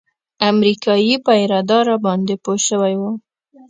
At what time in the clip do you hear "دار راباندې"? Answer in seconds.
1.69-2.35